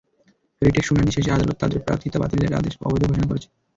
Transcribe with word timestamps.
রিটের 0.61 0.85
শুনানি 0.87 1.11
শেষে 1.11 1.31
আদালত 1.31 1.55
তাঁদের 1.59 1.79
প্রার্থিতা 1.79 2.17
বাতিলের 2.19 2.57
আদেশ 2.59 2.73
অবৈধ 2.81 3.03
ঘোষণা 3.03 3.27
করেছেন। 3.27 3.51